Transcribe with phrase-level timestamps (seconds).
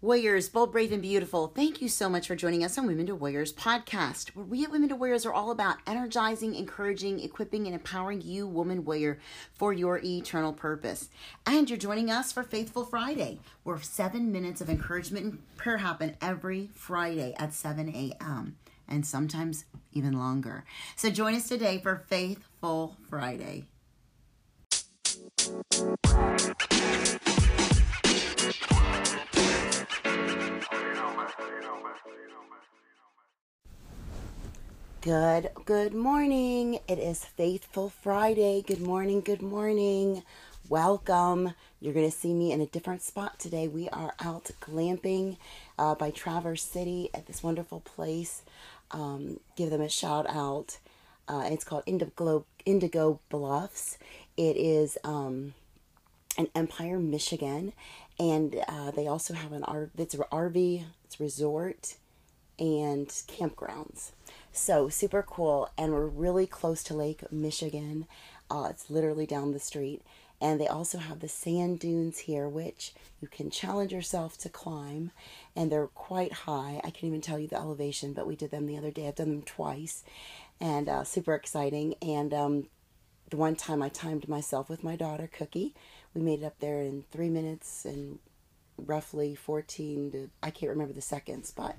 [0.00, 3.14] Warriors, bold, brave, and beautiful, thank you so much for joining us on Women to
[3.14, 7.74] Warriors podcast, where we at Women to Warriors are all about energizing, encouraging, equipping, and
[7.74, 9.18] empowering you, woman warrior,
[9.52, 11.10] for your eternal purpose.
[11.46, 16.16] And you're joining us for Faithful Friday, where seven minutes of encouragement and prayer happen
[16.20, 18.56] every Friday at 7 a.m.,
[18.88, 19.66] and sometimes
[19.98, 20.64] even longer.
[20.96, 23.64] So join us today for Faithful Friday.
[35.00, 36.78] Good, good morning.
[36.86, 38.62] It is Faithful Friday.
[38.66, 40.22] Good morning, good morning.
[40.68, 41.54] Welcome.
[41.80, 43.68] You're going to see me in a different spot today.
[43.68, 45.38] We are out glamping
[45.78, 48.42] uh, by Traverse City at this wonderful place.
[48.90, 50.78] Um, give them a shout out.
[51.26, 53.98] Uh, it's called Indigo, Indigo Bluffs.
[54.36, 55.54] It is um,
[56.54, 57.72] Empire, Michigan,
[58.18, 59.90] and uh, they also have an RV.
[59.98, 60.84] It's an RV.
[61.04, 61.96] It's resort
[62.58, 64.12] and campgrounds.
[64.52, 68.06] So super cool, and we're really close to Lake Michigan.
[68.50, 70.02] Uh, it's literally down the street,
[70.40, 75.10] and they also have the sand dunes here, which you can challenge yourself to climb,
[75.56, 76.80] and they're quite high.
[76.84, 79.08] I can't even tell you the elevation, but we did them the other day.
[79.08, 80.04] I've done them twice,
[80.60, 81.94] and uh, super exciting.
[82.00, 82.66] And um,
[83.30, 85.74] the one time I timed myself with my daughter Cookie,
[86.14, 88.18] we made it up there in three minutes and
[88.76, 91.76] roughly 14 to I can't remember the seconds, but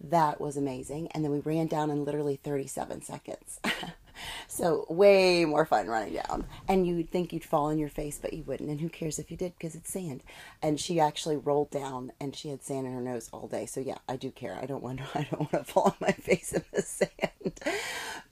[0.00, 1.08] that was amazing.
[1.12, 3.60] And then we ran down in literally 37 seconds.
[4.48, 6.44] so, way more fun running down.
[6.68, 8.70] And you'd think you'd fall on your face, but you wouldn't.
[8.70, 10.22] And who cares if you did because it's sand.
[10.62, 13.66] And she actually rolled down and she had sand in her nose all day.
[13.66, 14.58] So, yeah, I do care.
[14.60, 17.60] I don't want to, I don't want to fall on my face in the sand.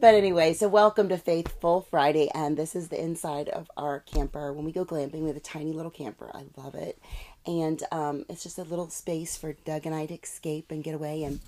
[0.00, 2.30] but anyway, so welcome to Faithful Friday.
[2.34, 4.52] And this is the inside of our camper.
[4.52, 6.30] When we go glamping, we have a tiny little camper.
[6.34, 6.98] I love it.
[7.46, 10.94] And um, it's just a little space for Doug and I to escape and get
[10.94, 11.40] away and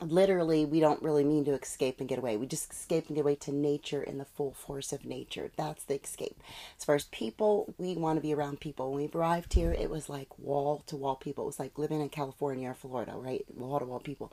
[0.00, 2.36] literally we don't really mean to escape and get away.
[2.36, 5.50] We just escape and get away to nature in the full force of nature.
[5.56, 6.40] That's the escape.
[6.78, 8.92] As far as people we want to be around people.
[8.92, 11.44] When we arrived here it was like wall to wall people.
[11.44, 13.44] It was like living in california or florida right?
[13.56, 14.32] Wall to wall people.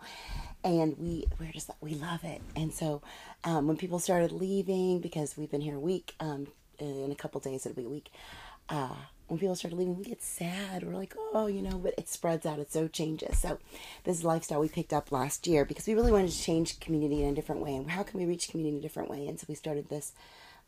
[0.63, 2.41] And we we're just we love it.
[2.55, 3.01] And so
[3.43, 6.47] um, when people started leaving because we've been here a week um,
[6.79, 8.11] in a couple days it'll be a week
[8.69, 8.95] uh,
[9.28, 10.84] when people start leaving, we get sad.
[10.84, 12.59] We're like, oh, you know, but it spreads out.
[12.59, 13.40] It so changes.
[13.40, 13.58] So
[14.03, 17.31] this lifestyle we picked up last year because we really wanted to change community in
[17.31, 17.75] a different way.
[17.75, 19.28] And how can we reach community in a different way?
[19.28, 20.13] And so we started this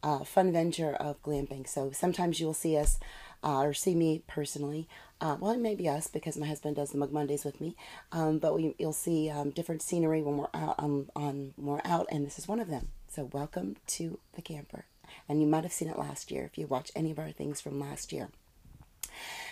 [0.04, 1.68] uh, fun venture of glamping.
[1.68, 3.00] So sometimes you'll see us
[3.44, 4.88] uh, or see me personally.
[5.20, 7.76] Uh, well, it may be us because my husband does the Mug Mondays with me.
[8.12, 12.08] Um, but we, you'll see um, different scenery when we're out on, on we're out,
[12.12, 12.90] and this is one of them.
[13.08, 14.86] So welcome to the camper.
[15.28, 17.62] And you might have seen it last year if you watch any of our things
[17.62, 18.30] from last year.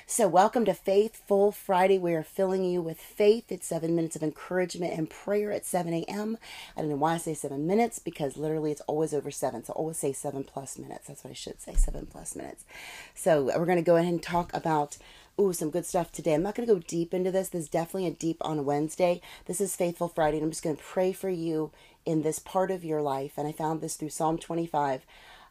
[0.08, 1.98] So, welcome to Faithful Friday.
[1.98, 3.52] We are filling you with faith.
[3.52, 6.38] It's seven minutes of encouragement and prayer at 7 a.m.
[6.78, 9.64] I don't know why I say seven minutes because literally it's always over seven.
[9.64, 11.08] So, always say seven plus minutes.
[11.08, 12.66] That's what I should say, seven plus minutes.
[13.16, 15.00] So, we're going to go ahead and talk about
[15.42, 16.36] ooh, some good stuff today.
[16.36, 17.50] I'm not going to go deep into this.
[17.50, 19.22] This is definitely a deep on Wednesday.
[19.48, 21.72] This is Faithful Friday, and I'm just going to pray for you
[22.06, 23.34] in this part of your life.
[23.38, 25.04] And I found this through Psalm 25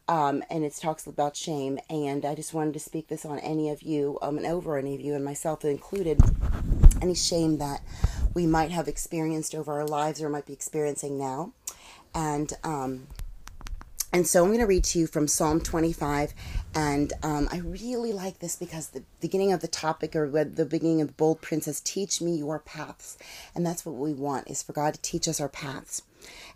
[0.08, 1.78] um, and it talks about shame.
[1.88, 4.94] And I just wanted to speak this on any of you, um, and over any
[4.94, 6.20] of you, and myself included,
[7.00, 7.82] any shame that
[8.34, 11.52] we might have experienced over our lives or might be experiencing now.
[12.14, 13.06] And um,
[14.14, 16.34] and so I'm going to read to you from Psalm 25.
[16.76, 21.00] And um, I really like this because the beginning of the topic or the beginning
[21.00, 23.18] of the bold print says, Teach me your paths.
[23.56, 26.02] And that's what we want is for God to teach us our paths.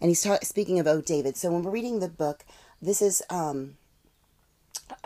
[0.01, 1.37] And he's ta- speaking of O David.
[1.37, 2.45] So when we're reading the book,
[2.81, 3.77] this is um,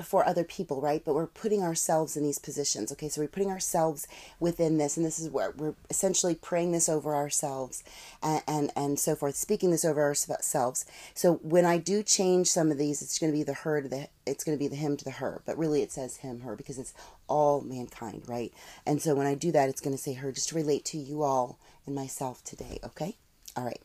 [0.03, 1.03] for other people, right?
[1.05, 2.93] But we're putting ourselves in these positions.
[2.93, 4.07] Okay, so we're putting ourselves
[4.39, 7.83] within this, and this is where we're essentially praying this over ourselves
[8.23, 10.85] and, and, and so forth, speaking this over ourselves.
[11.15, 13.89] So when I do change some of these, it's going to be the her to
[13.89, 16.41] the it's going to be the him to the her, but really it says him,
[16.41, 16.95] her, because it's
[17.27, 18.53] all mankind, right?
[18.87, 20.99] And so when I do that, it's going to say her just to relate to
[20.99, 23.17] you all and myself today, okay?
[23.57, 23.81] All right.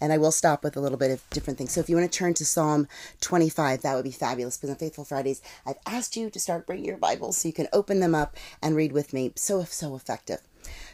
[0.00, 1.72] And I will stop with a little bit of different things.
[1.72, 2.88] So if you want to turn to Psalm
[3.20, 6.84] 25, that would be fabulous because on Faithful Fridays, I've asked you to start bringing
[6.84, 9.32] your Bibles so you can open them up and read with me.
[9.36, 10.40] So, so effective.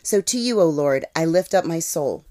[0.02, 2.24] So to you, O Lord, I lift up my soul.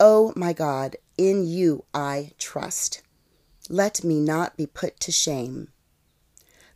[0.00, 3.02] O my God, in you I trust.
[3.68, 5.68] Let me not be put to shame.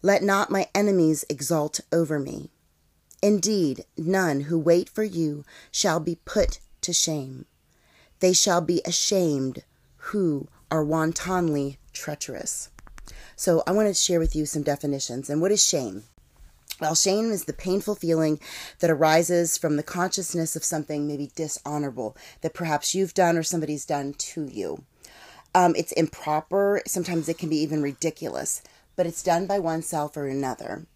[0.02, 2.50] Let not my enemies exult over me.
[3.22, 7.46] Indeed, none who wait for you shall be put to shame.
[8.22, 9.64] They shall be ashamed
[9.96, 12.70] who are wantonly treacherous.
[13.34, 15.28] So I want to share with you some definitions.
[15.28, 16.04] And what is shame?
[16.80, 18.38] Well, shame is the painful feeling
[18.78, 23.84] that arises from the consciousness of something maybe dishonorable that perhaps you've done or somebody's
[23.84, 24.84] done to you.
[25.52, 26.80] Um, it's improper.
[26.86, 28.62] Sometimes it can be even ridiculous,
[28.94, 30.86] but it's done by oneself or another.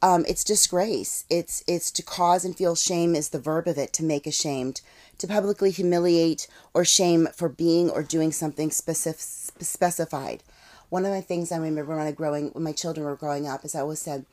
[0.00, 1.24] Um, it's disgrace.
[1.28, 3.92] It's it's to cause and feel shame is the verb of it.
[3.94, 4.80] To make ashamed,
[5.18, 10.42] to publicly humiliate or shame for being or doing something specific, specified.
[10.88, 13.64] One of my things I remember when I growing when my children were growing up
[13.64, 14.24] is I always said,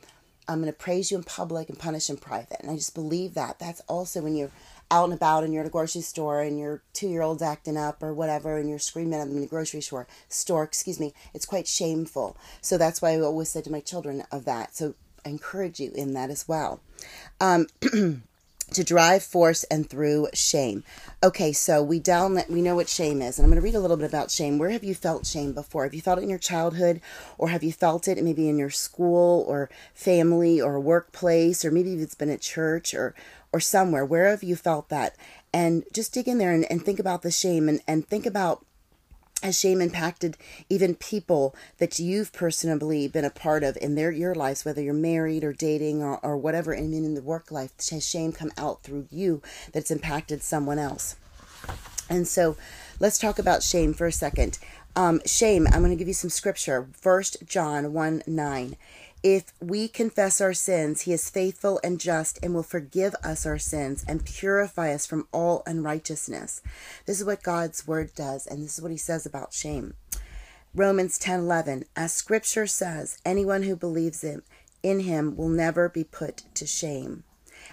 [0.48, 2.60] I'm going to praise you in public and punish in private.
[2.60, 3.58] And I just believe that.
[3.58, 4.52] That's also when you're
[4.90, 7.76] out and about and you're at a grocery store and your two year old's acting
[7.76, 11.12] up or whatever and you're screaming at them in the grocery store, store, excuse me,
[11.34, 12.36] it's quite shameful.
[12.60, 14.76] So that's why I always said to my children of that.
[14.76, 14.94] So
[15.24, 16.80] I encourage you in that as well.
[17.40, 17.66] Um,
[18.72, 20.84] to drive force and through shame.
[21.22, 23.80] Okay, so we down we know what shame is, and I'm going to read a
[23.80, 24.58] little bit about shame.
[24.58, 25.84] Where have you felt shame before?
[25.84, 27.00] Have you felt it in your childhood,
[27.38, 31.94] or have you felt it maybe in your school or family or workplace, or maybe
[31.94, 33.14] it's been at church or
[33.52, 34.04] or somewhere?
[34.04, 35.16] Where have you felt that?
[35.52, 38.64] And just dig in there and, and think about the shame and, and think about
[39.42, 40.36] has shame impacted
[40.68, 44.94] even people that you've personally been a part of in their your lives, whether you're
[44.94, 47.72] married or dating or, or whatever, and in the work life?
[47.90, 49.42] Has shame come out through you
[49.72, 51.16] that's impacted someone else?
[52.08, 52.56] And so
[53.00, 54.58] let's talk about shame for a second.
[54.94, 56.88] Um, shame, I'm going to give you some scripture.
[56.92, 58.76] First John 1 9.
[59.22, 63.58] If we confess our sins, he is faithful and just and will forgive us our
[63.58, 66.62] sins and purify us from all unrighteousness.
[67.06, 69.94] This is what God's word does, and this is what he says about shame.
[70.74, 74.42] Romans 10:11 As scripture says, anyone who believes in,
[74.82, 77.24] in him will never be put to shame.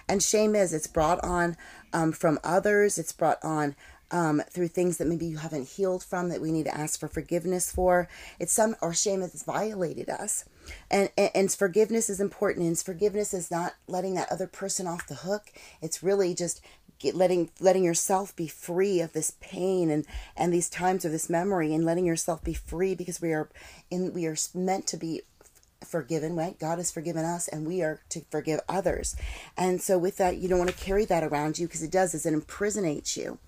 [0.08, 1.56] And shame is it's brought on
[1.92, 3.76] um, from others, it's brought on
[4.10, 7.08] um, through things that maybe you haven't healed from that we need to ask for
[7.08, 8.08] forgiveness for.
[8.38, 10.44] It's some or shame has violated us.
[10.90, 12.66] And, and, and forgiveness is important.
[12.66, 15.52] And forgiveness is not letting that other person off the hook.
[15.80, 16.60] It's really just
[17.12, 20.06] letting letting yourself be free of this pain and
[20.36, 23.50] and these times of this memory, and letting yourself be free because we are
[23.90, 25.22] in we are meant to be
[25.84, 26.58] forgiven, right?
[26.58, 29.14] God has forgiven us and we are to forgive others.
[29.56, 32.14] And so with that, you don't want to carry that around you because it does
[32.14, 33.38] is it imprisonates you.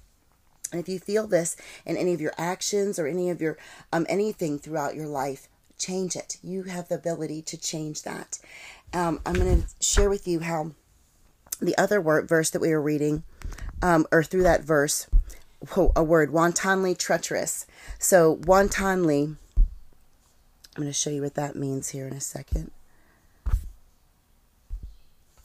[0.72, 3.56] And if you feel this in any of your actions or any of your
[3.92, 6.38] um anything throughout your life, change it.
[6.42, 8.38] You have the ability to change that.
[8.92, 10.72] Um, I'm going to share with you how
[11.60, 13.22] the other word verse that we were reading,
[13.82, 15.06] um, or through that verse,
[15.94, 17.66] a word wantonly treacherous.
[17.98, 22.70] So wantonly, I'm going to show you what that means here in a second.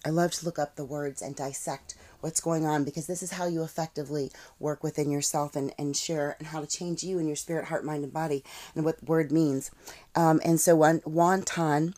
[0.03, 3.31] I love to look up the words and dissect what's going on because this is
[3.31, 7.27] how you effectively work within yourself and, and share and how to change you and
[7.27, 8.43] your spirit, heart, mind, and body
[8.75, 9.71] and what word means.
[10.15, 11.95] Um, and so one wanton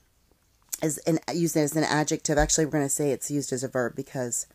[0.81, 2.37] is an, used as an adjective.
[2.37, 4.47] Actually, we're going to say it's used as a verb because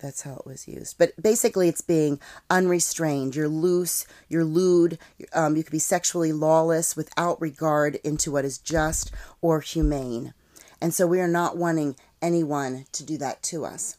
[0.00, 0.96] that's how it was used.
[0.98, 2.18] But basically, it's being
[2.48, 3.36] unrestrained.
[3.36, 4.98] You're loose, you're lewd,
[5.34, 10.32] um, you could be sexually lawless without regard into what is just or humane.
[10.80, 13.98] And so we are not wanting anyone to do that to us.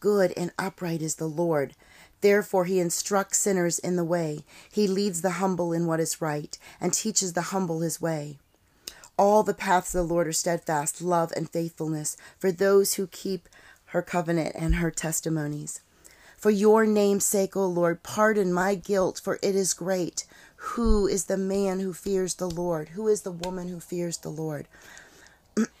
[0.00, 1.74] Good and upright is the Lord.
[2.20, 4.44] Therefore, he instructs sinners in the way.
[4.70, 8.38] He leads the humble in what is right, and teaches the humble his way.
[9.16, 13.48] All the paths of the Lord are steadfast, love, and faithfulness for those who keep
[13.86, 15.80] her covenant and her testimonies.
[16.36, 20.24] For your name's sake, O Lord, pardon my guilt, for it is great.
[20.56, 22.90] Who is the man who fears the Lord?
[22.90, 24.68] Who is the woman who fears the Lord?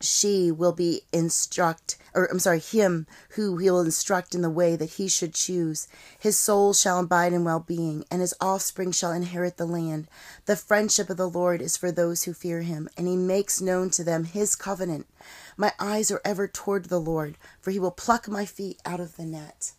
[0.01, 4.75] she will be instruct or I'm sorry, him who he will instruct in the way
[4.75, 5.87] that he should choose.
[6.17, 10.07] His soul shall abide in well being, and his offspring shall inherit the land.
[10.45, 13.89] The friendship of the Lord is for those who fear him, and he makes known
[13.91, 15.07] to them his covenant.
[15.55, 19.15] My eyes are ever toward the Lord, for he will pluck my feet out of
[19.15, 19.73] the net.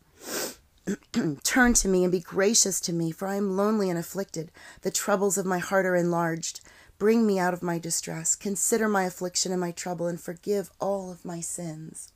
[1.43, 4.51] Turn to me and be gracious to me, for I am lonely and afflicted.
[4.83, 6.61] The troubles of my heart are enlarged.
[7.01, 8.37] Bring me out of my distress.
[8.37, 12.13] Consider my affliction and my trouble, and forgive all of my sins.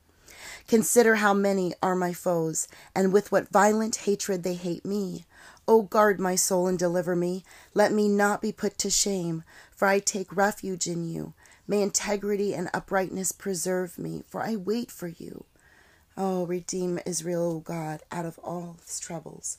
[0.68, 5.24] Consider how many are my foes, and with what violent hatred they hate me.
[5.66, 7.44] O guard my soul and deliver me.
[7.72, 9.42] Let me not be put to shame,
[9.74, 11.32] for I take refuge in you.
[11.66, 15.46] May integrity and uprightness preserve me, for I wait for you.
[16.14, 19.56] Oh, redeem Israel, O God, out of all its troubles.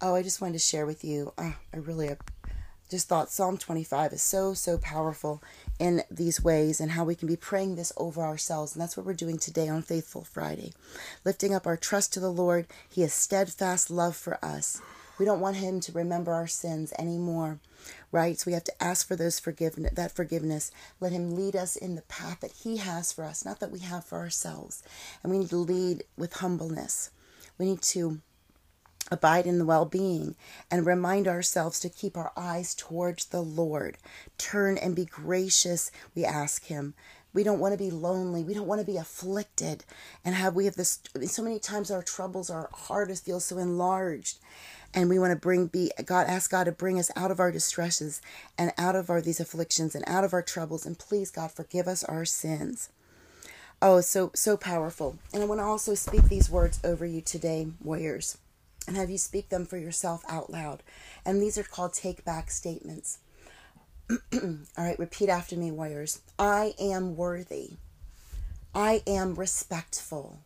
[0.00, 1.34] Oh, I just wanted to share with you.
[1.36, 2.08] Oh, I really
[2.88, 5.42] just thought Psalm 25 is so, so powerful
[5.78, 8.74] in these ways and how we can be praying this over ourselves.
[8.74, 10.72] And that's what we're doing today on Faithful Friday.
[11.24, 12.66] Lifting up our trust to the Lord.
[12.88, 14.80] He has steadfast love for us.
[15.18, 17.58] We don't want Him to remember our sins anymore,
[18.12, 18.38] right?
[18.38, 20.70] So we have to ask for those forgiveness, that forgiveness.
[21.00, 23.78] Let Him lead us in the path that He has for us, not that we
[23.80, 24.82] have for ourselves.
[25.22, 27.10] And we need to lead with humbleness.
[27.58, 28.20] We need to
[29.10, 30.34] abide in the well being,
[30.70, 33.98] and remind ourselves to keep our eyes towards the Lord.
[34.38, 36.94] Turn and be gracious, we ask Him.
[37.36, 38.42] We don't want to be lonely.
[38.42, 39.84] We don't want to be afflicted.
[40.24, 43.58] And have we have this so many times our troubles, our heart is feel so
[43.58, 44.38] enlarged.
[44.94, 47.52] And we want to bring be God ask God to bring us out of our
[47.52, 48.22] distresses
[48.56, 50.86] and out of our these afflictions and out of our troubles.
[50.86, 52.88] And please, God, forgive us our sins.
[53.82, 55.18] Oh, so so powerful.
[55.34, 58.38] And I want to also speak these words over you today, warriors
[58.86, 60.82] and have you speak them for yourself out loud.
[61.24, 63.18] And these are called take back statements.
[64.32, 66.20] All right, repeat after me, warriors.
[66.38, 67.70] I am worthy.
[68.74, 70.40] I am respectful.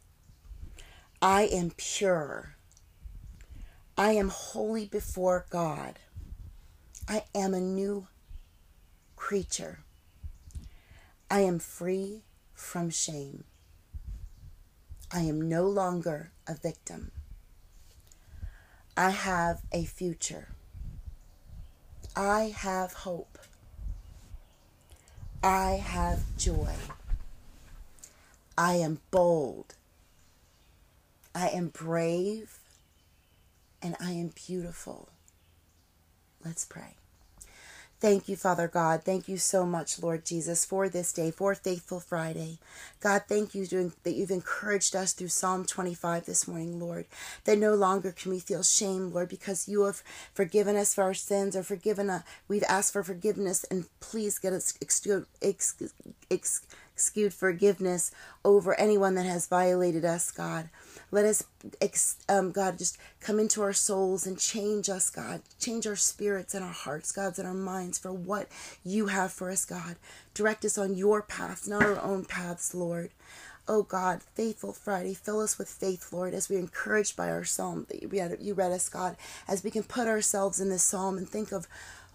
[1.21, 2.57] I am pure.
[3.99, 5.99] I am holy before God.
[7.07, 8.07] I am a new
[9.17, 9.81] creature.
[11.31, 12.23] I am free
[12.55, 13.45] from shame.
[15.13, 17.11] I am no longer a victim.
[18.97, 20.49] I have a future.
[22.17, 23.39] I have hope.
[25.43, 26.75] I have joy.
[28.59, 29.75] I am bold.
[31.35, 32.59] I am brave.
[33.81, 35.09] And I am beautiful.
[36.45, 37.00] Let's pray.
[38.01, 39.03] Thank you, Father God.
[39.05, 42.59] Thank you so much, Lord Jesus, for this day, for Faithful Friday.
[43.01, 47.07] God, thank you that you've encouraged us through Psalm 25 this morning, Lord,
[47.45, 50.03] that no longer can we feel shame, Lord, because you have
[50.35, 52.23] forgiven us for our sins or forgiven us.
[52.49, 54.79] We've asked for forgiveness, and please get us
[56.31, 58.13] excused, forgiveness
[58.45, 60.71] over anyone that has violated us, God.
[61.13, 61.45] Let us,
[62.29, 65.43] um, God, just come into our souls and change us, God.
[65.59, 68.49] Change our spirits and our hearts, God, and our minds for what
[68.85, 69.97] you have for us, God.
[70.35, 73.11] Direct us on your paths, not our own paths, Lord.
[73.69, 77.87] Oh God, faithful Friday, fill us with faith, Lord, as we're encouraged by our psalm
[77.89, 81.17] that you read, you read us, God, as we can put ourselves in this psalm
[81.17, 81.69] and think of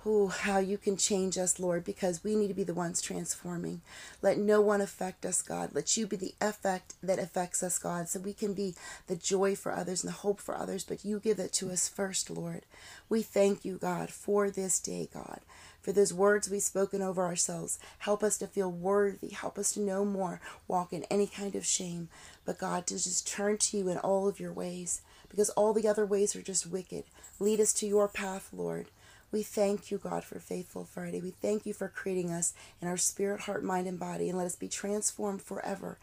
[0.08, 3.82] Oh, how you can change us, Lord, because we need to be the ones transforming.
[4.22, 5.72] Let no one affect us, God.
[5.74, 8.76] Let you be the effect that affects us, God, so we can be
[9.08, 11.88] the joy for others and the hope for others, but you give it to us
[11.88, 12.68] first, Lord.
[13.10, 15.40] We thank you, God, for this day, God,
[15.82, 17.80] for those words we've spoken over ourselves.
[17.98, 19.30] Help us to feel worthy.
[19.30, 22.10] Help us to know more, walk in any kind of shame,
[22.46, 25.88] but God, to just turn to you in all of your ways, because all the
[25.88, 27.06] other ways are just wicked.
[27.40, 28.92] Lead us to your path, Lord.
[29.36, 31.20] We thank you, God, for Faithful Friday.
[31.20, 34.48] We thank you for creating us in our spirit, heart, mind, and body, and let
[34.48, 35.98] us be transformed forever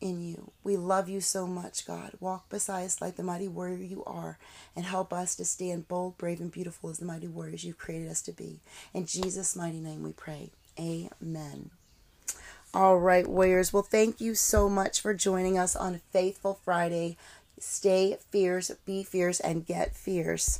[0.00, 0.52] in you.
[0.62, 2.12] We love you so much, God.
[2.20, 4.38] Walk beside us like the mighty warrior you are,
[4.76, 8.08] and help us to stand bold, brave, and beautiful as the mighty warriors you've created
[8.08, 8.60] us to be.
[8.94, 10.50] In Jesus' mighty name we pray.
[10.78, 11.70] Amen.
[12.72, 13.72] All right, warriors.
[13.72, 17.16] Well, thank you so much for joining us on Faithful Friday.
[17.58, 20.58] Stay fierce, be fierce, and get fierce.